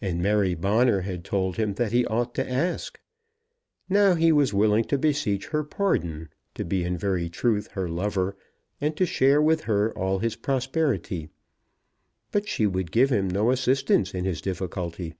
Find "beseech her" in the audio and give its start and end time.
4.96-5.64